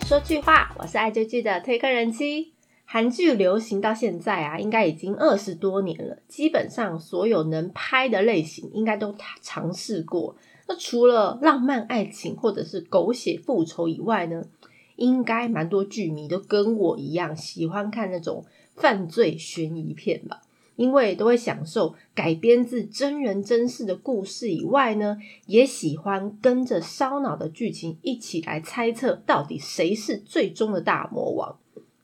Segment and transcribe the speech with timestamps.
[0.00, 2.52] 说句话，我是爱追剧的推客人妻。
[2.84, 10.36] 韩剧流行到现在啊，应该已经二十多年了，基本上所有能拍的类型应该都尝试过。
[10.68, 14.44] 那除了浪漫爱情或者是狗血复仇以外呢，
[14.96, 18.44] 应该蛮多剧迷都跟我一样喜欢看那种
[18.76, 20.42] 犯罪悬疑片吧。
[20.82, 31.56] 因为都会享受改编自真人真事的故事以外呢，也喜欢跟着烧脑的剧情一起来猜测到底谁是最终的大魔王。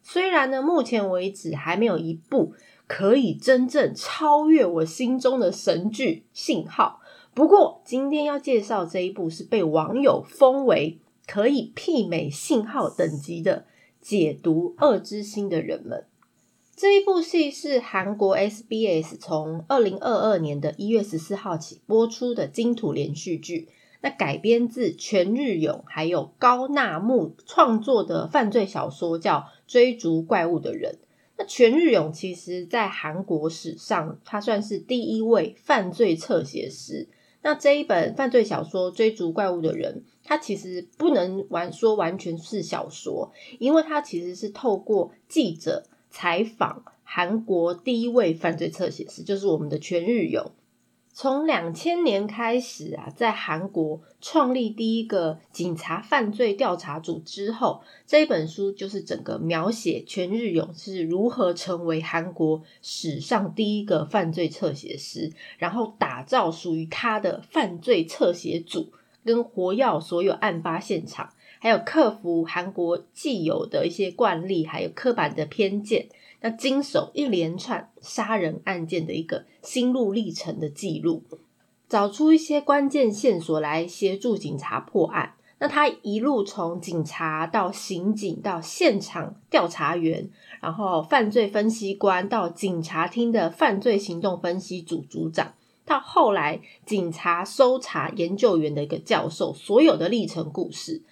[0.04, 2.52] 虽然呢，目前为止还没有一部
[2.87, 7.01] 可以真正超越我心中的神剧《信号》，
[7.34, 13.66] 不过今天要介绍这一部是被网友封为可以媲美《信号》等级的
[14.01, 16.04] 解读《恶之心》的人们。
[16.80, 23.68] 这一部戏是韩国 SBS 从二零二二年的一月十四号起播出的金土连续剧。
[24.01, 30.93] 那改编自全日勇还有高纳木创作的犯罪小说，叫《追逐怪物的人》。
[31.37, 37.09] 那全日勇其实在韩国史上，他算是第一位犯罪侧写师。
[37.43, 45.82] 那这一本犯罪小说《追逐怪物的人》，它其实不能完说完全是小说，因为它其实是透过记者。
[46.10, 50.50] 采访韩国第一位犯罪侧写师，就是我们的全日勇。
[51.12, 68.93] 从两千年开始啊，在韩国创立第一个警察犯罪调查组之后，这一本书就是整个描写全日勇是如何成为韩国史上第一个犯罪侧写师，然后打造属于他的犯罪侧写组，
[69.25, 71.31] 跟活跃所有案发现场。
[71.59, 76.09] 还有克服韩国既有的一些惯例，还有刻板的偏见，
[76.41, 81.23] 那经手一连串杀人案件的一个心路历程的记录，
[81.89, 85.35] 找出一些关键线索来协助警察破案。
[85.61, 90.31] 那他一路从警察到刑警到现场调查员，
[90.61, 95.55] 然后犯罪分析官到警察厅的犯罪行动分析组组长，
[95.85, 101.03] 到后来警察搜查研究员的一个教授，所有的历程故事。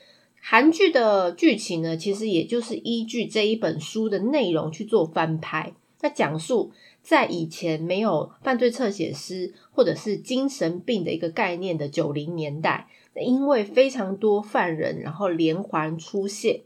[0.48, 5.74] 韩剧的剧情呢，其实也就是依据这一本书的内容去做翻拍。
[6.02, 6.70] 那讲述
[7.02, 12.86] 在以前没有犯罪侧写师或者是精神病的一个概念的九零年代，
[13.16, 16.60] 因为非常多犯人，然后连环出现，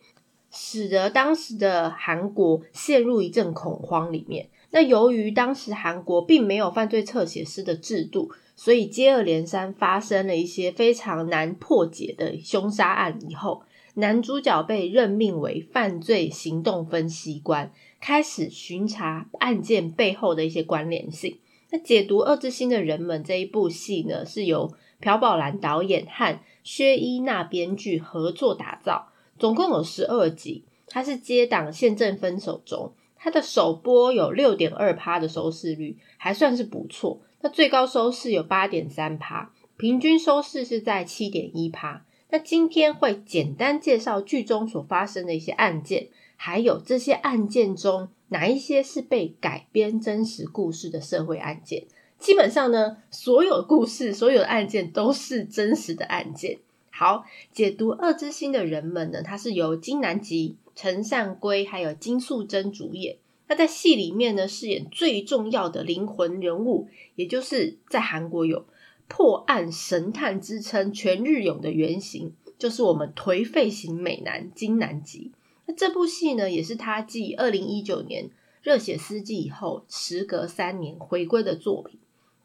[0.50, 4.50] 使得当时的韩国陷入一阵恐慌里面。
[4.72, 13.62] 那由于当时韩国并没有犯罪侧写师的制度，所以接二连三发生了一些非常难破解的凶杀案以后。
[14.00, 21.38] 男主角被任命为犯罪行动分析官，开始巡查案件背后的一些关联性。
[21.70, 30.64] 那解读恶之心的人们这一部戏呢，是由朴宝兰导演和薛伊娜编剧合作打造，总共有十二集。
[30.88, 37.20] 它是接档现正分手中，它的首播有六点二趴的收视率，还算是不错。
[37.42, 42.04] 那最高收视有八点三趴，平均收视是在七点一趴。
[42.32, 51.84] 那今天会简单介绍剧中所发生的一些案件，还有这些案件中哪一些是被改编真实故事的社会案件。
[52.18, 56.58] 基本上呢，所有故事、所有的案件都是真实的案件。
[56.90, 63.16] 好，解读《恶之心》的人们呢，它是由金南吉、陈善圭还有金素珍主演。
[63.48, 68.64] 那在戏里面呢，饰演最重要的灵魂人物，也就是在韩国有。
[69.12, 75.32] 破案神探之称全日勇的原型就是我们颓废型美男金南吉。
[75.66, 78.26] 那这部戏呢，也是他继二零一九年
[78.62, 81.98] 《热血司机》以后，时隔三年回归的作品。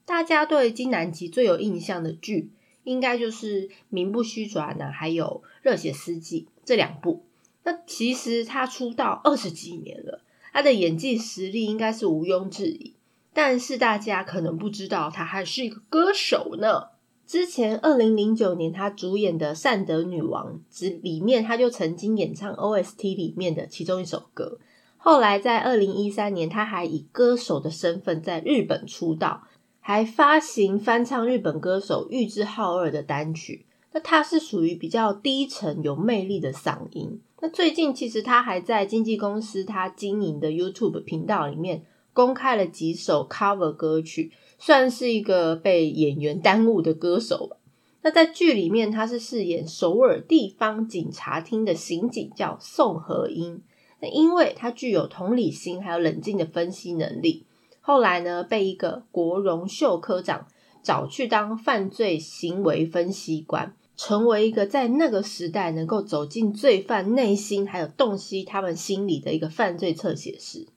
[0.06, 2.50] 大家对金南吉最有印象的剧，
[2.84, 7.24] 应该就是《名不虚传》呢，还有《热血司机》这两部。
[7.64, 12.95] 那其实他出道二十几年了，他的演技实力应该是毋庸置疑。
[13.36, 16.96] 但是大家可能不知道，他还是一个歌手呢。
[17.28, 24.58] 之前二零零九年他主演的《善德女王》之里面，他就曾经演唱 OST 里面的其中一首歌。
[24.96, 29.44] 后来在二零一三年，他还以歌手的身份在日本出道，
[29.82, 33.66] 还发行翻唱日本歌手玉置浩二的单曲。
[33.92, 37.20] 那他是属于比较低沉有魅力的嗓音。
[37.42, 41.84] 那最近其实他还在经纪公司他经营的 YouTube 频道里面。
[42.16, 47.58] 公开了几首 cover 歌曲，算是一个被演员耽误的歌手吧。
[48.02, 53.62] 那在剧里面，他是饰演首尔地方警察厅的刑警，叫宋和英。
[54.00, 57.46] 那因为他具有同理心，还有冷静的分析能力，
[57.82, 60.48] 后来呢，被一个国荣秀科长
[60.82, 63.76] 找去当犯罪行为分析官。
[63.98, 70.68] 成为一个在那个时代能够走进罪犯内心，还有洞悉他们心理的一个犯罪侧写师。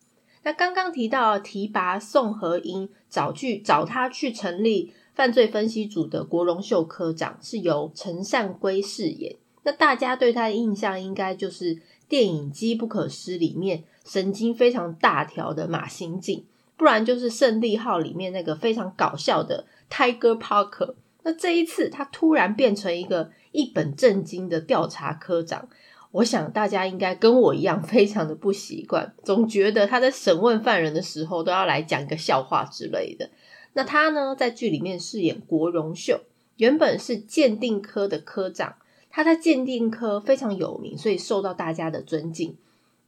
[0.43, 9.37] 那刚刚提到提拔宋和英，找去找他去成立犯罪分析组的国荣秀科长，是由陈善圭饰演。
[9.65, 16.45] 那大家对他的印象应该就是电影《机不可失》里面神经非常大条的马刑警，
[16.77, 20.95] 不然就是《胜利号》里面那个非常搞笑的 Tiger Parker。
[21.25, 25.69] 那这一次他突然变成一个一本正经的调查科长。
[26.11, 33.31] 我想大家应该跟我一样，非常的不习惯，总觉得他在审问犯人的时候都要来讲一个笑话之类的。
[33.75, 36.21] 那他呢，在剧里面饰演国荣秀，
[36.57, 38.77] 原本是鉴定科的科长，
[39.11, 42.57] 他在鉴定科非常有名，所以受到大家的尊敬，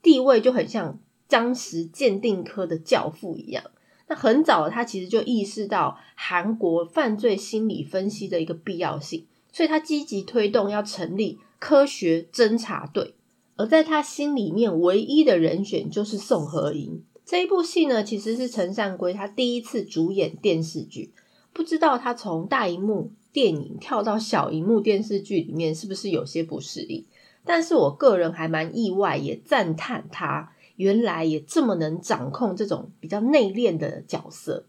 [0.03, 3.65] 地位就很像当时鉴定科的教父一样。
[4.09, 11.39] 那很早，他其实就意识到韩国犯罪心理分析的一个必要性，所以他积极推动要成立。
[11.61, 13.15] 科学侦察队，
[13.55, 17.05] 而在他心里面唯一的人选就是宋和英。
[17.25, 21.13] 这一部戏呢，其实是陈善圭他第一次主演电视剧。
[21.53, 27.05] 不知道他从大荧幕电影跳到小荧幕电视剧里面，是不是有些不适应？
[27.45, 34.65] 但是我个人还蛮意外，也赞叹他原来也这么能掌控这种比较内敛的角色。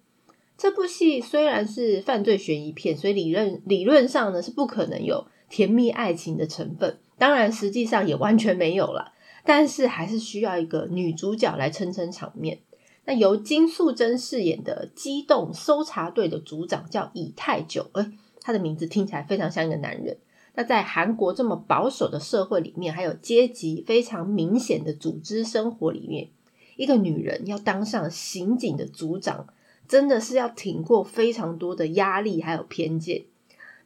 [0.57, 5.25] 这部戏虽然是犯罪悬疑片，所以理论理论上呢是不可能有。
[5.51, 9.12] 甜蜜爱情的成分，当然实际上也完全没有了，
[9.44, 12.59] 但是还是需要一个女主角来撑撑场面。
[13.03, 20.18] 那由金素珍饰演的机动搜查队的组长叫以太久，哎，他的名字听起来非常像一个男人。
[20.53, 26.30] 那在韩国这么保守的社会里面，还有阶级非常明显的组织生活里面，
[26.77, 29.48] 一个女人要当上刑警的组长，
[29.88, 33.25] 真的是要挺过非常多的压力还有偏见。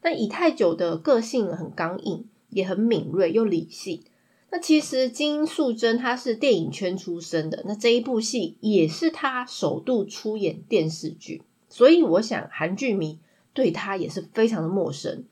[0.06, 4.04] 那以太久的个性很刚硬，也很敏锐又理性。
[4.52, 13.18] 那其实金素珍她是电影圈出身的，那这一部戏也是她首度出演电视剧，所以我想韩剧迷
[13.52, 15.24] 对她也是非常的陌生。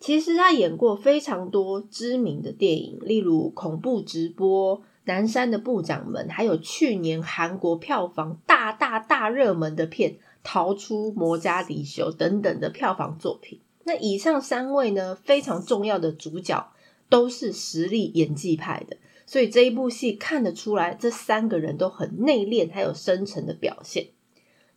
[0.00, 10.12] 其实她演过非常多知名的电影，例如《恐怖直播》、《南山的部长们》，还有去年韩国票房大大大热门的片
[10.42, 13.60] 《逃出摩加迪修》等等的票房作品。
[13.88, 16.72] 那以上三位呢，非常重要的主角
[17.08, 24.08] 都是实力演技派的，所以这一部戏看得出来，这三个人都很内敛，还有深沉的表现。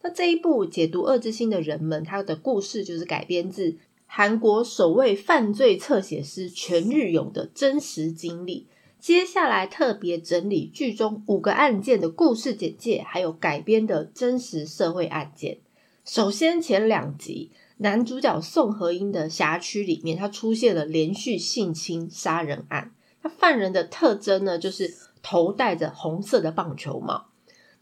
[0.01, 3.75] 那这一部解读二之心的人们，他的故事就是改编自
[4.05, 8.67] 韩国首位犯罪侧写师全日勇的真实经历。
[8.97, 15.57] 接下来特别整理剧中五个案件的故事简介，还有改编的真实社会案件。
[16.05, 17.51] 首先前两集。
[17.81, 22.91] 男主角宋和英的辖区里面，他出现了连续性侵杀人案。
[23.23, 24.93] 他犯人的特征呢，就是
[25.23, 27.25] 头戴着红色的棒球帽。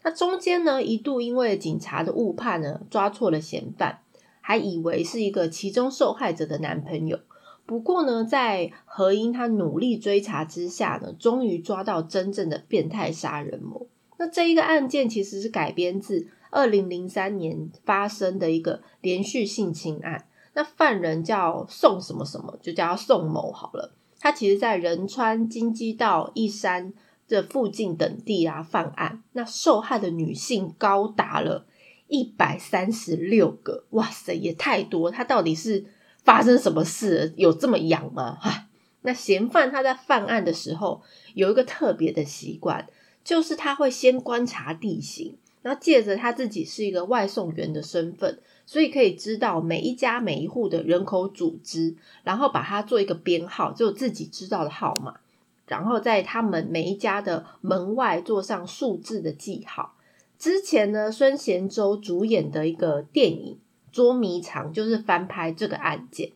[0.02, 3.98] 那中间呢，一度因为警察的误判呢，抓错了嫌犯，
[4.40, 7.20] 还以为是一个其中受害者的男朋友。
[7.66, 13.86] 不过呢，在何英他努力追查之下呢，终于抓到真正的变态杀人魔。
[14.16, 16.28] 那这一个案件其实是改编自。
[16.50, 23.94] 二零零三年发生的一个连续性侵案，那犯人叫宋什么什么，就叫宋某好了。
[24.18, 26.92] 他其实在仁川金鸡道一山
[27.26, 31.66] 这附近等地啊犯案，那受害的女性高达了
[32.08, 35.10] 一百三十六个，哇塞，也太多！
[35.10, 35.86] 他到底是
[36.24, 38.36] 发生什么事，有这么痒吗？
[38.40, 38.66] 哈，
[39.02, 41.00] 那嫌犯他在犯案的时候
[41.34, 42.86] 有一个特别的习惯，
[43.22, 45.38] 就是他会先观察地形。
[45.62, 55.20] 那借着他自己是一个外送员的身份，所以可以知道每一家每一户的人口组织，然后把它做一个编号，只有自己知道的号码，
[55.66, 59.94] 然后在他们每一家的门外做上数字的记号。
[60.38, 63.54] 之前呢，孙贤周主演的一个电影
[63.92, 66.32] 《捉迷藏》就是翻拍这个案件。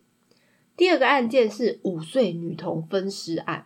[0.77, 3.65] 第二个案件是五岁女童分尸案，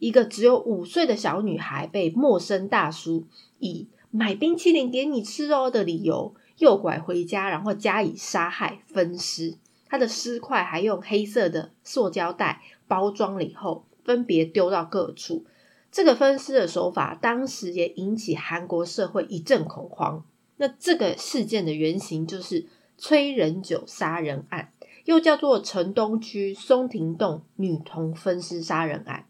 [0.00, 3.26] 一个只有五岁的小女孩被陌生大叔
[3.60, 9.56] 以买冰淇淋给你吃哦的理由诱拐回家，然后加以杀害分尸。
[9.88, 15.44] 他的尸块还用黑色的塑胶袋包装了以后，分别丢到各处。
[15.92, 20.24] 这个分尸的手法当时也引起韩国社会一阵恐慌。
[20.56, 22.66] 那这个事件的原型就是
[22.98, 24.72] 崔仁九杀人案，
[25.04, 29.26] 又叫做城东区松亭洞女童分尸杀人案。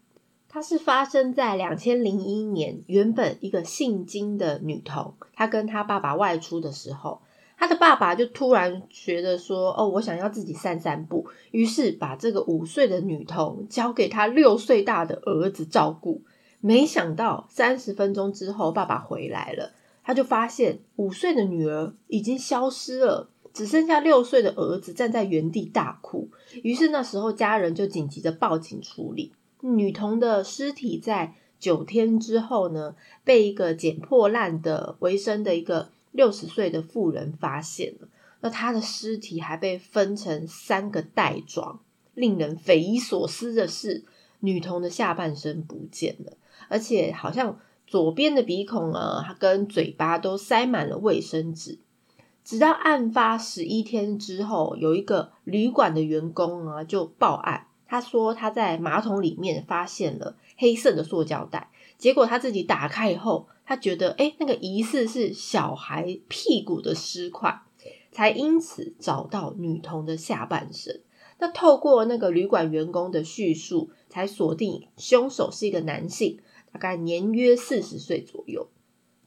[0.57, 7.21] 它是发生在两千零一年，原本一个姓金的女童，她跟她爸爸外出的时候，
[7.59, 16.23] 她的爸爸就突然觉得说：“哦，我想要自己散散步。”于是把这个五岁的女童交给他六岁大的儿子照顾。
[16.59, 19.73] 没想到三十分钟之后，爸爸回来了，
[20.03, 26.27] 他就发现五岁的女儿已经消失了，只剩下六岁的儿子站在原地大哭。
[26.63, 29.33] 于是那时候家人就紧急的报警处理。
[29.75, 35.89] 女童的尸体在九天之后呢，被一个捡破烂的为生的一个。
[36.13, 38.07] 六十岁的妇人发现了，
[38.41, 41.79] 那她的尸体还被分成三个袋装。
[42.15, 44.03] 令人匪夷所思的是，
[44.39, 46.33] 女童的下半身不见了，
[46.69, 51.77] 而且好像左边的鼻孔啊跟嘴巴都塞满了卫生纸。
[52.43, 63.47] 直到案发十一天之后，有一个旅馆的员工啊就报案，他说他在马桶里面发现了黑色的塑胶袋，结果他自己打开以后。
[63.69, 67.63] 他觉得，哎，那个疑似是小孩屁股的尸块，
[68.13, 71.01] 才因此找到女童的下半身。
[71.39, 76.39] 那透过那个旅馆员工的叙述，才锁定凶手是一个男性，
[76.71, 78.69] 大概年约四十岁左右。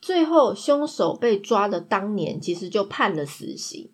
[0.00, 3.90] 最后，凶手被抓的当年，其实就判了死刑。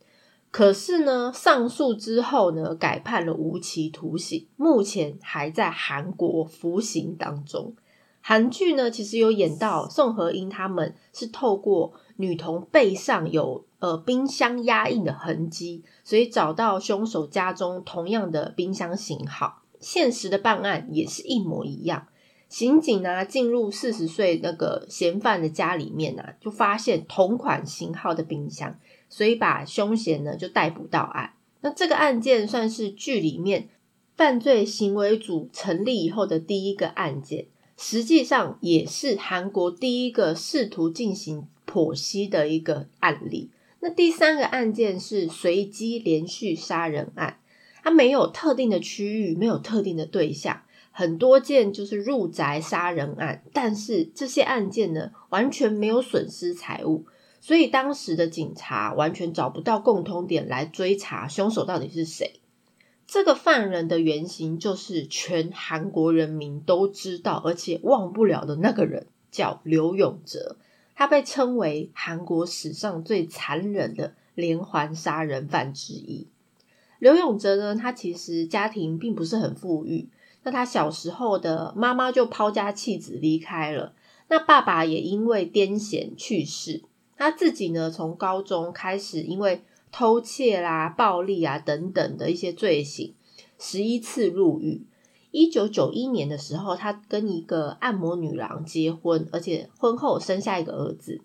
[0.57, 7.75] 可是呢，上诉之后呢，改判了无期徒刑，目前还在韩国服刑当中。
[8.23, 19.61] 韩剧呢，其实有演到宋和英他们是透过女童背上有呃冰箱压印的痕迹，所以找到凶手家中同样的冰箱型号。
[19.79, 22.07] 现实的办案也是一模一样。
[22.49, 31.33] 刑警呢进入四十岁那个嫌犯的家里面呢，就发现同款型号的冰箱，所以把凶嫌呢就逮捕到案。
[31.61, 33.69] 那这个案件算是剧里面
[34.17, 37.47] 犯罪行为组成立以后的第一个案件。
[37.79, 43.51] 实际上也是韩国第一个试图进行剖析的一个案例。
[43.81, 47.39] 那第三个案件是随机连续杀人案，
[47.83, 53.45] 它没有特定的区域，没有特定的对象，很多件就是入宅杀人案。
[53.53, 57.05] 但是这些案件呢，完全没有损失财物，
[57.47, 62.41] 所以当时的警察完全找不到共通点来追查凶手到底是谁。
[63.07, 70.57] 这个犯人的原型就是全韩国人民都知道而且忘不了的那个人，叫刘永哲。
[70.97, 76.27] 他被称为韩国史上最残忍的连环杀人犯之一。
[76.99, 80.09] 刘永哲呢，他其实家庭并不是很富裕。
[80.43, 83.95] 那他小时候的妈妈就抛家弃子离开了，
[84.27, 86.83] 那爸爸也因为癫痫去世。
[87.17, 93.15] 他自己呢，从高中开始因为偷窃啦、暴力啊等等的一些罪行，
[93.59, 94.87] 十一次入狱。
[95.31, 101.21] 一九九一年的时候，他跟一个按摩女郎结婚，而且婚后生下一个儿子。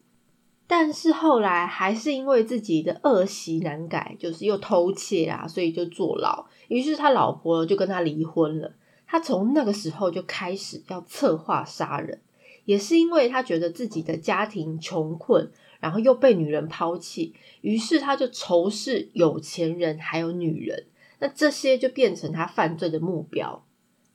[0.67, 6.45] 但是后来还是因为自己的恶习难改，就是又偷窃啊，所以就坐牢。
[6.69, 8.73] 于是他老婆就跟他离婚了。
[9.05, 12.21] 他从那个时候就开始要策划杀人，
[12.65, 15.51] 也是因为他觉得自己的家庭穷困。
[15.79, 20.85] 然后又被女人抛弃，于是他就仇视有钱人还有女人，
[21.17, 23.65] 那这些就变成他犯罪的目标。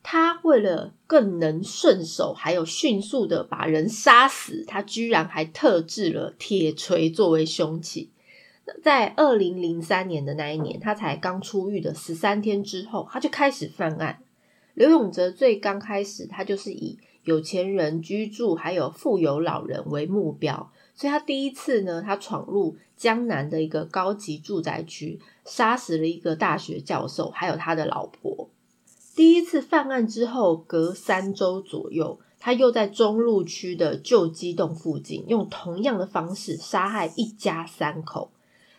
[0.04, 8.10] 他为了更能顺手，还有迅速的把人杀死，他居然还特制了铁锤作为凶器。
[8.80, 14.20] 在二零零三年的那一年，他才刚出狱的十三天之后，他就开始犯案。
[14.74, 16.96] 刘永哲最刚开始，他就是以
[17.26, 20.72] 有钱人居住还有富有老人为目标。
[20.94, 28.48] 所以他第一次呢，他闯入江南的一个高级住宅区，杀死了一个大学教授，还有他的老婆。
[29.14, 38.30] 第一次犯案之后，隔三周左右，他又在中路区的旧机洞附近，用同样的方式杀害一家三口。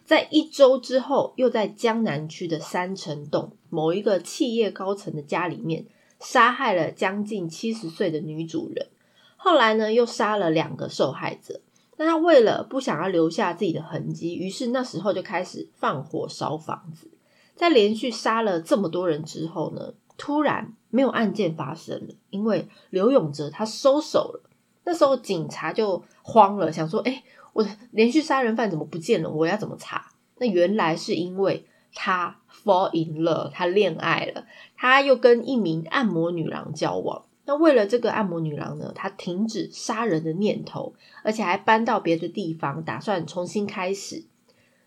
[0.03, 5.85] 在一周之后，又在江南区的三城洞某一个企业高层的家里面，
[6.19, 8.87] 杀害了将近七十岁的女主人。
[9.35, 11.61] 后来呢，又杀了两个受害者。
[11.97, 17.09] 那他为了不想要留下自己的痕迹，于是那时候就开始放火烧房子。
[17.55, 24.49] 在连续杀了这么多人之后呢，突然没有案件发生了，因为刘永哲他收手了。
[24.83, 29.29] 那时候警察就慌了，想说：“哎，我连续杀人犯怎么不见了？
[29.29, 34.45] 我要怎么查？”那原来是因为他 fall in love，他恋爱了，
[34.77, 37.25] 他又跟一名按摩女郎交往。
[37.45, 40.93] 那为了这个按摩女郎呢，他停止杀人的念头，
[41.23, 44.25] 而且还搬到别的地方，打算重新开始。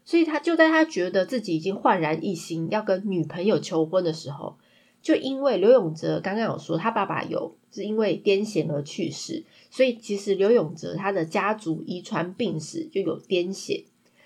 [0.05, 4.57] 所以他就在他觉得自己已经焕然一新，要跟女朋友求婚的时候，
[5.01, 13.85] 就因为刘永哲刚刚有说他爸爸有是因为癫痫而去世，所以其实刘永哲他的家族遗传病史就有癫痫。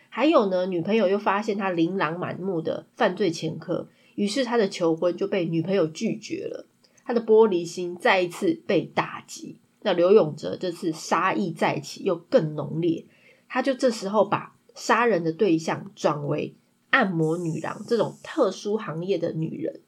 [0.08, 6.66] 还有呢，女朋友又发现他琳琅满目的犯罪前科，于是他的求婚就被女朋友拒绝了，
[7.04, 9.58] 他的玻璃心再一次被打击。
[9.82, 13.04] 那刘永哲这次杀意再起，又更浓烈，
[13.48, 16.54] 他就这时候把杀人的对象转为
[16.90, 19.80] 按摩女郎这种特殊行业的女人。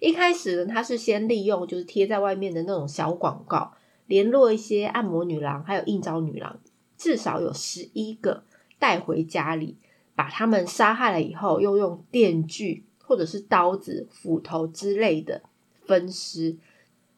[0.00, 3.74] 一开始呢，他是先利用就是贴在外面的那种小广告，
[4.06, 6.58] 联络一些按摩女郎，还有应招女郎，
[6.96, 8.44] 至少有十一个
[8.78, 9.76] 带回家里，
[10.14, 15.40] 把他们杀害了以后，又用电锯或者是刀子、斧头之类的
[15.86, 16.58] 分尸，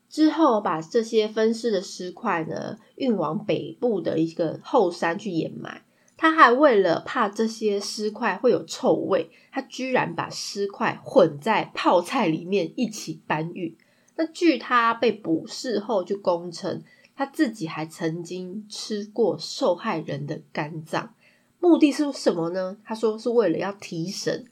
[0.09, 5.83] 之后把这些分尸的尸块呢运往北部的一个后山去掩埋。
[6.17, 13.77] 他还为了怕这些尸块会有臭味，他居然把尸块混在泡菜里面一起搬运。
[14.17, 16.83] 那据他被捕事后就供称，
[17.17, 21.15] 他自己还曾经吃过受害人的肝脏，
[21.59, 22.77] 目的是什么呢？
[22.85, 24.45] 他说是为了要提神，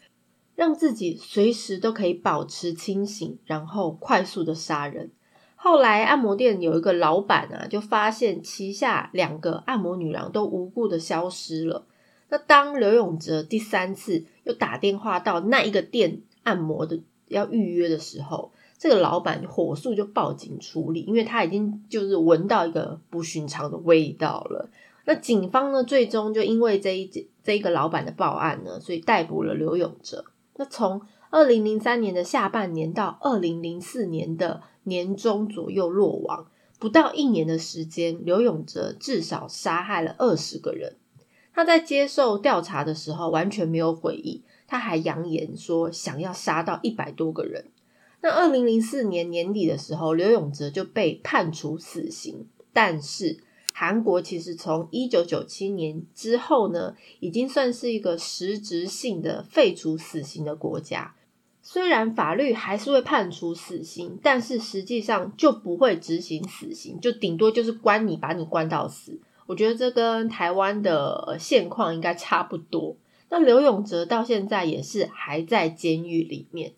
[0.58, 5.12] 让自己随时都可以保持清醒，然后快速的杀人。
[5.54, 11.86] 后来按摩店有一个老板啊，就发现旗下两个按摩女郎都无故的消失了。
[12.28, 16.98] 那当刘永哲第三次又打电话到那一个店按摩的
[17.28, 24.68] 要预约的时候，这个老板火速就报警处理，因为他已经就是闻到一个不寻常的味道了。
[25.04, 30.24] 那警方呢，最终就因为这一这一个老板的报案呢，所以逮捕了刘永哲。
[30.58, 31.00] 那从
[31.30, 34.62] 二零零三年的下半年到二零零四年的。
[34.84, 36.46] 年中左右落网，
[36.78, 40.96] 不到一年的时间，刘永哲至少杀害了二十个人。
[41.52, 47.66] 他在接受调查的时候完全没有悔意，他还扬言说想要杀到一百多个人。
[48.22, 52.46] 那二零零四年年底的时候，刘永哲就被判处死刑。
[52.72, 53.44] 但是
[53.80, 61.14] 韩国其实从一九九七年之后呢，已经算是一个实质性的废除死刑的国家。
[61.62, 69.20] 虽然法律还是会判处死刑，但是实际上就不会执行死刑，就顶多就是关你，把你关到死。
[69.46, 72.96] 我觉得这跟台湾的现况应该差不多。
[73.30, 76.72] 那刘永哲到现在也是还在监狱里面。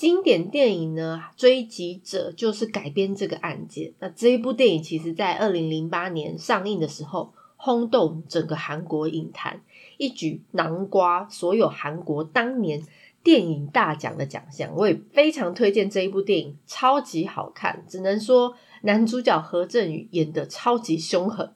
[0.00, 3.92] 经典电影呢，《追击者》就是改编这个案件。
[3.98, 9.60] 那这一部电影其实在二零零八年上映的时候，轰动整个韩国影坛，
[9.98, 12.82] 一举囊瓜所有韩国当年。
[13.22, 17.84] 电影大奖的奖项，我也非常推荐这一部电影，超级好看。
[17.86, 21.52] 只能说男主角何振宇演的超级凶狠。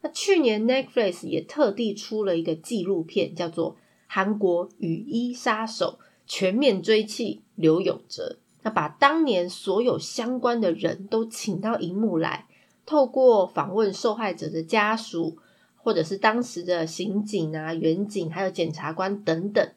[0.00, 3.74] 那去年 Netflix 也特地出了一个纪录片，叫做
[4.06, 5.98] 《韩国雨衣杀手》，
[6.34, 8.38] 全面追击刘永哲。
[8.62, 12.46] 那把当年所有相关的人都请到荧幕来，
[12.86, 15.36] 透过访问受害者的家属，
[15.76, 19.72] 或者是当时的刑警啊、远警，还有检察官等等。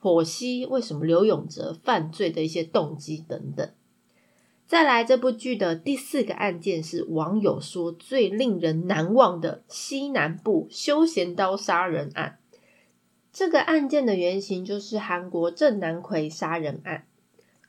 [0.00, 3.68] 剖析为什么刘永哲犯罪的一些动机等等。
[4.66, 12.38] 再来，这部剧的第四个案件是网友说最令人难忘的西南部休闲刀杀人案。
[13.32, 17.06] 这个案件的原型就是韩国郑南奎杀人案。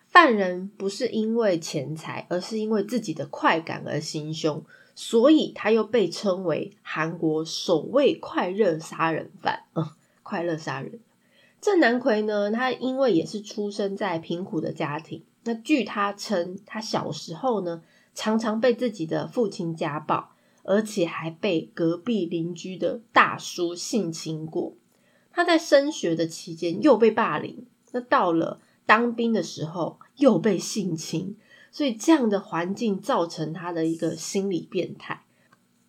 [0.07, 4.61] 犯人不是因为钱财，而是因为自己的快感而行凶，
[4.93, 9.63] 所以他又被称为韩国首位快乐杀人犯。
[9.73, 9.87] 嗯，
[10.21, 10.99] 快乐杀人。
[11.61, 17.81] 郑南奎呢，他因为也是出生在贫苦的家庭，那据他称，他小时候呢，
[18.13, 20.31] 常常被自己的父亲家暴，
[20.63, 24.73] 而且还被隔壁邻居的大叔性侵过。
[25.33, 31.35] 他在升学的期间又被霸凌，那到了当兵的时候又被性侵，
[31.71, 35.23] 所以这样的环境造成他的一个心理变态。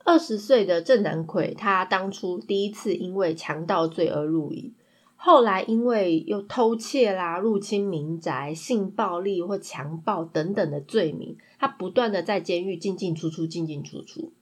[0.05, 4.73] 二十岁的郑南奎，他当初第一次因为强盗罪而入狱。
[5.15, 14.33] 后来因为又偷窃啦、入侵民宅、性暴力或强暴等等的罪名，他不断的在监狱进进出出、进进出出。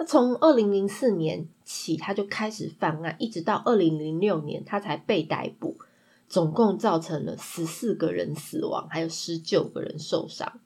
[0.00, 5.76] 那从二零零四年起，他就开始犯案，一直到二零零六年他才被逮捕，
[6.26, 10.58] 总共造成了十四个人死亡，还有十九个人受伤。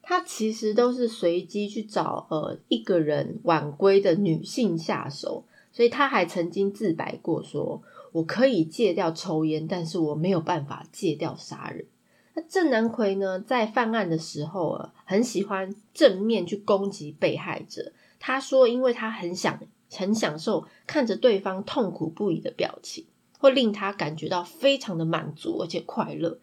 [0.00, 7.82] 他其实都是随机去找呃一个人晚归的女性下手，所以他还曾经自白过说。
[8.12, 11.84] 我可以戒掉抽烟，但是我没有办法戒掉杀人。
[12.32, 17.92] 那郑南奎呢，在犯案的时候啊，很喜欢正面去攻击被害者。
[18.20, 19.58] 他说，因为他很想
[19.90, 23.06] 很享受看着对方痛苦不已的表情，
[23.40, 26.38] 会令他感觉到非常的满足而且快乐。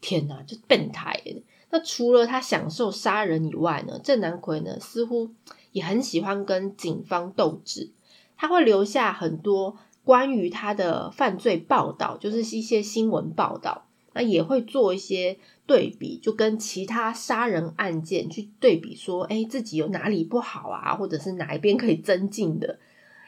[0.00, 1.22] 天哪，就变态！
[1.70, 5.30] 那除了他享受杀人以外呢，郑南奎呢，似乎
[5.70, 7.92] 也很喜欢跟警方斗智。
[8.36, 9.76] 他会留下很多。
[10.04, 22.78] 关于他的犯罪报道，就是一些新闻报道，那也会做一些对比，就跟其他杀人案件去对比，说，哎，自己有哪里不好啊，或者是哪一边可以增进的，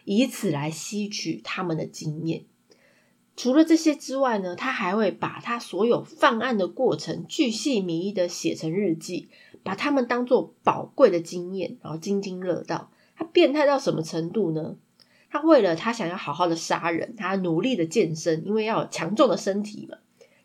[0.04, 2.44] 以此来吸取他们的经验。
[3.36, 9.28] 除了这些之外呢，他还会把他所有犯案的过程巨细靡遗的写成日记，
[9.62, 12.90] 把他们当做宝贵的经验，然后津津乐道。
[13.16, 14.76] 他变态到什么程度呢？
[15.30, 19.98] 他为了他想要好好的杀人，他努力的健身，因为要有强壮的身体嘛，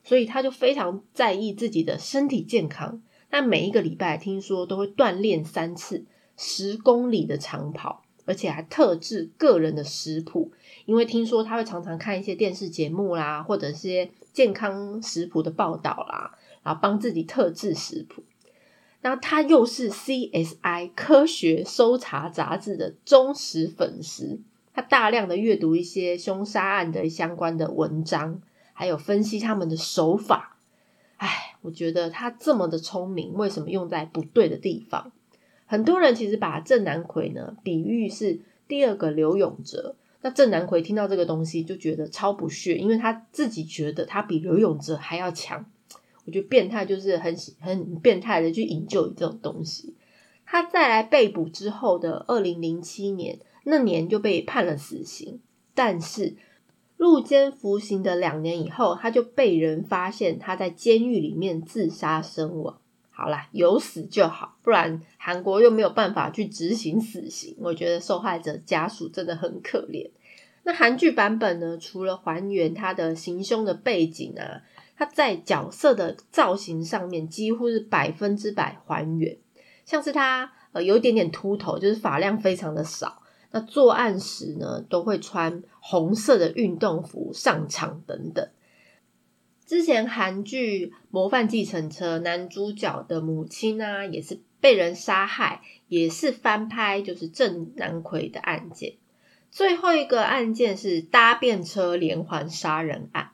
[0.06, 3.02] 所以他就非常在意自己的身体健康。
[3.32, 6.06] 那每一个礼拜听说都会锻炼三次
[6.38, 10.52] 十公里的长跑，而且还特制个人的食谱。
[10.86, 18.24] 因为听说他会常常看一些电视节目啦，或者一些健康食谱的报道啦，然后帮自己特制食谱。
[19.02, 24.40] 那他又是 CSI 科学搜查杂志的忠实粉丝，
[24.74, 28.42] 他大量的阅读一些凶杀案的相关的文章，
[28.76, 30.60] 还有分析他们的手法。
[31.18, 35.12] 哎，我觉得他这么的聪明，为什么用在不对的地方？
[35.66, 39.96] 很多人其实把郑南奎呢比喻是第二个刘永哲。
[40.22, 45.66] 那郑南奎听到这个东西就觉得超不屑，因为他自己觉得他比刘永哲还要强。
[46.26, 49.96] 我觉得变态就是很很变态的去引咎这种东西。
[50.46, 55.40] 他再来被捕之后的二零零七年，那年就被判了死刑。
[55.74, 56.36] 但是
[56.98, 62.78] 入监服刑的两年以后，他就被人发现他在监狱里面自杀身亡。
[63.10, 67.56] 好啦，有死就好，不然韩国又没有办法去执行死刑。
[67.60, 70.10] 我觉得受害者家属真的很可怜。
[70.64, 71.78] 那韩剧版本呢？
[71.78, 74.64] 除了还原他的行凶的背景啊，
[74.98, 79.38] 他在角色的造型上面几乎是百分之百还原。
[79.86, 83.22] 像是他呃有点点秃头，就是发量非常的少。
[83.56, 88.50] 那作案时呢，都会穿红色的运动服上场等等。
[89.66, 98.96] 之前韩剧《模范继承车》男主角的母亲啊，也是被人杀害，也是翻拍，就是郑南奎的案件。
[99.52, 103.30] 最后一个案件是搭便车连环杀人案，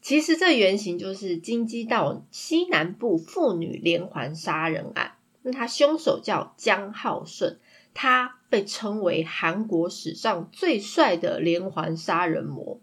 [0.00, 5.14] 其实这原型就是京畿道西南部妇女连环杀人案。
[5.42, 7.58] 那他凶手叫江浩顺，
[7.98, 12.78] 他被称为韩国史上最帅的连环杀人魔。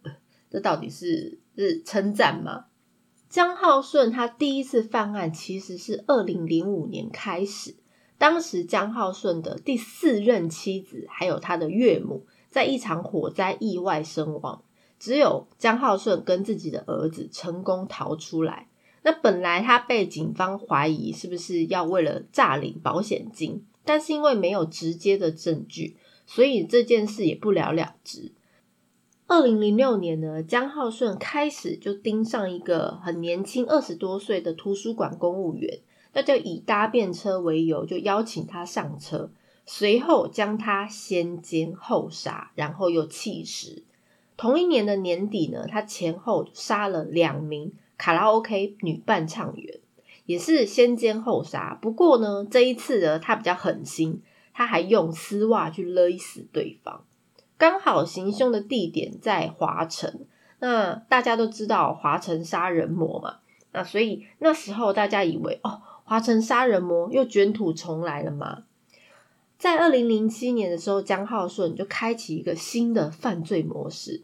[0.49, 2.65] 这到底是是称赞吗？
[3.29, 7.75] 江浩顺他第一次犯案其实是二零零五年开始，
[8.17, 14.63] 当时江浩顺的第四任妻子还有他的岳母在一场火灾意外身亡，
[14.97, 18.67] 只有江浩顺跟自己的儿子成功逃出来。
[19.03, 28.31] 那本来他被警方怀疑是不是要为了诈领保险金，但是因为没有直接的证据，所以这件事也不了了之。
[29.27, 35.79] 二零零六年呢，江浩顺开始就盯上一个很年轻、二十多岁的图书馆公务员，
[36.13, 39.31] 那就以搭便车为由，就邀请他上车，
[39.65, 43.83] 随后将他先奸后杀，然后又弃尸。
[44.35, 49.79] 同一年的年底呢，他前后杀了两名卡拉 OK 女伴唱员，
[50.25, 51.77] 也是先奸后杀。
[51.81, 54.21] 不过呢，这一次呢，他比较狠心，
[54.53, 57.03] 他还用丝袜去勒死对方。
[57.57, 60.25] 刚好行凶的地点在华城，
[60.59, 63.37] 那大家都知道华城杀人魔嘛，
[63.71, 68.63] 那所以那时候大家以为哦，华城杀人魔又卷土重来了吗？
[69.57, 74.23] 在二零零七年的时候，江浩顺就开启一个新的犯罪模式，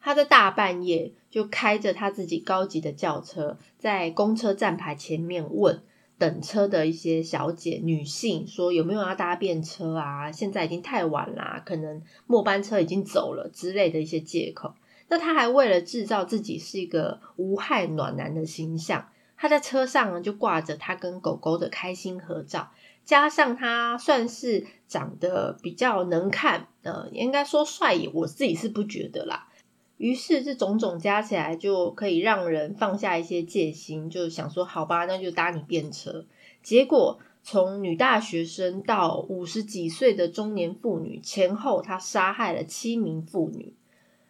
[0.00, 5.82] 他在大半夜就开着他自己高级的轿车，在公车站牌前面问。
[6.18, 10.30] 等车的一些小姐、女性说有没有要搭便车啊？
[10.30, 14.74] 现在已经太晚啦，可能末班车已经走了之类的一些借口。
[15.08, 22.70] 那他还为了制造自己是一个无害暖男的形象，他在车上呢就挂着他跟狗狗的开心合照，
[23.06, 29.48] 加上他算是长得比较能看，呃，应该说帅，我自己是不觉得啦。
[30.00, 36.24] 于是这种种加起来，就可以让人放下一些戒心，就想说好吧，那就搭你便车。
[36.62, 43.74] 结果从女大学生到五十几岁的中年妇女，前后他杀害了七名妇女。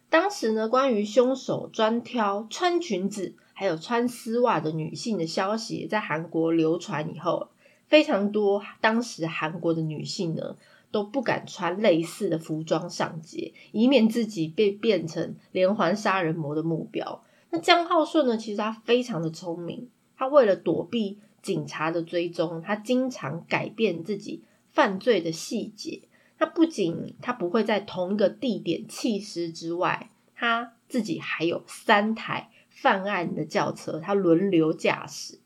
[0.09, 7.47] 当时呢，关于凶手专挑穿裙子还有穿丝袜的女性的消息，在韩国流传以后，
[7.87, 10.57] 非常多当时韩国的女性呢。
[10.91, 17.23] 都不敢穿类似的服装上街，以免自己被变成连环杀人魔的目标。
[17.51, 18.37] 那江浩顺呢？
[18.37, 26.03] 其实他非常的聪明，他为了躲避警察的追踪，他经常改变自己犯罪的细节。
[26.39, 35.39] 他不仅他不会在同一个地点弃尸之外，他自己还有三台犯案的轿车，他轮流驾驶。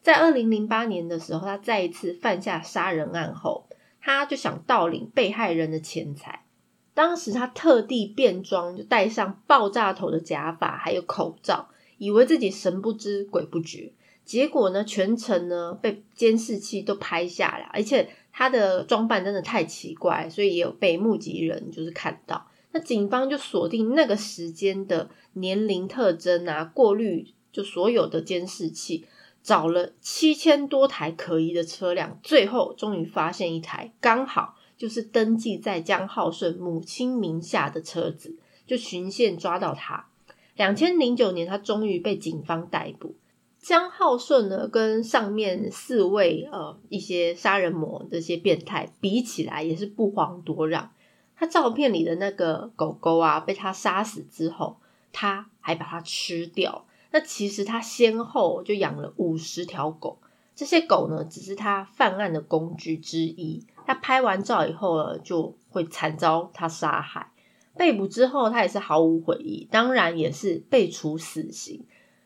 [0.00, 3.68] 在二零零八年的时候，他再一次犯下杀人案后，
[4.02, 6.44] 他就想盗领被害人的钱财。
[6.92, 13.92] 当时他特地变装，就戴上爆炸头的假发，还有口罩，以为自己神不知鬼不觉。
[14.24, 22.46] 结果呢，全程呢被监视器都拍下来，而且他的装扮真的太奇怪，所以也有被目击人就是看到。
[22.72, 29.06] 那警方就锁定那个时间的年龄特征啊，过滤就所有的监视器，
[29.42, 40.06] 找了七千多台可疑的车辆，最后终于发现一台，刚好就是登记在江浩顺母亲名下的车子，就循线抓到他。
[40.54, 43.16] 两千零九年，他终于被警方逮捕。
[43.58, 50.92] 江浩顺呢，跟上面四位呃一些杀人魔这些变态比起来，也是不遑多让。
[51.36, 54.76] 他照片里的那个狗狗啊，被他杀死之后，
[55.12, 56.86] 他还把它吃掉。
[57.12, 60.18] 那其实他先后就养了五十条狗，
[60.56, 63.64] 这些狗呢，只是他犯案的工具之一。
[63.86, 67.30] 他拍完照以后呢，就会惨遭他杀害。
[67.76, 71.84] 被捕之后，他也是毫无悔意，当然也是被处死刑。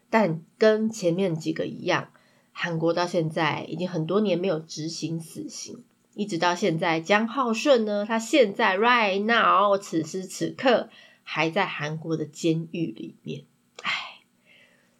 [0.08, 2.10] 但跟前面几个一样，
[2.52, 5.82] 韩国到现在已经很多年没有执行死刑，
[6.14, 10.90] 一直到现在，江浩顺呢，他现在 right now 此时此刻
[11.22, 13.44] 还在韩国的监狱里面。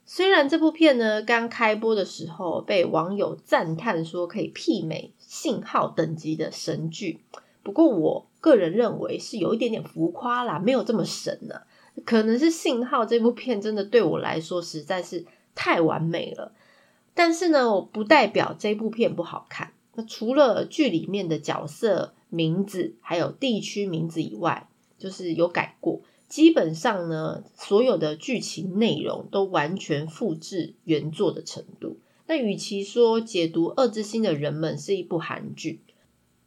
[0.09, 7.19] 虽然这部片呢刚开播的时候被网友赞叹说可以媲美《信号》等级的神剧，
[7.65, 11.63] 不过我个人认为是有一点点浮夸啦，没有这么神呢。
[12.05, 16.53] 可能是信号这部片真的对我来说实在是太完美了，
[17.13, 19.73] 但是呢，我不代表这部片不好看。
[19.95, 26.03] 那除了剧里面的角色名字还有地区名字以外，就是有改过。
[26.29, 31.99] 基本上呢，所有的剧情内容都完全复制原作的程度。
[32.27, 35.81] 那与其说解读《二之心》的人们是一部韩剧，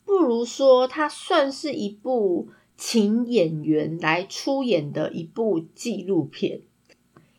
[0.05, 2.49] 不如说它算是一部。
[2.81, 6.61] 请演员来出演的一部纪录片，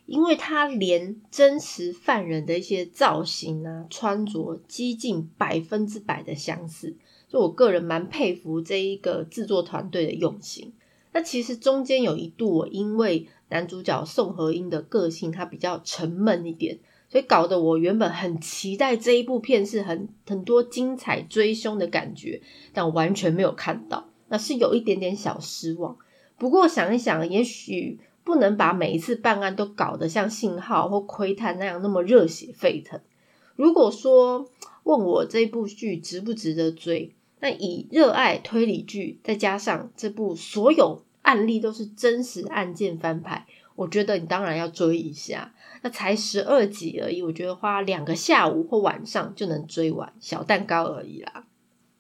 [0.04, 6.94] 因为他连真实犯人的一些造型啊、穿着，几近百分之百的相似，
[7.26, 10.74] 就我个人蛮佩服这一个制作团队的用心。
[11.12, 22.40] 那其实中间有一度，我因为男主角宋和英的个性他比较沉闷一点，所以搞得我原本很期待这一部片是很很多精彩追凶的感觉，
[22.72, 24.08] 但完全没有看到。
[24.28, 25.96] 那是有一点点小失望，
[26.38, 33.00] 不过想一想，也许不能把每一次办案都搞得像信号或窥探那样那么热血沸腾。
[33.56, 34.48] 如果说
[34.84, 45.52] 问我这部剧值不值得追，那以热爱推理剧，再加上这部所有案例都是真实案件翻拍，我觉得你当然要追一下。
[45.82, 51.46] 那才十二集而已，我觉得花两个下午或晚上就能追完，小蛋糕而已啦。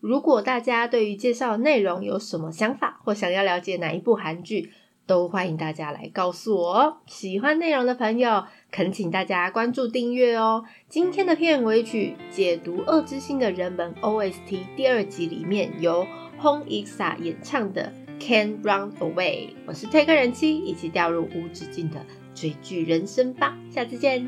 [0.00, 4.72] 如果大家对于介绍内容有什么想法，或想要了解哪一部韩剧，
[5.05, 6.97] 都欢迎大家来告诉我哦。
[7.05, 10.65] 喜欢内容的朋友，恳请大家关注订阅哦。
[10.89, 16.07] 今天的片尾曲解读《恶之心的人们》OST 第二集里面由
[16.41, 17.93] Hong Isa 演唱的《
[18.25, 23.55] Can Run Away》，我是推客人妻，一起掉入无止境的追剧人生吧。
[23.69, 24.27] 下次见。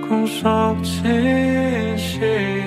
[0.00, 2.61] 미궁속 진실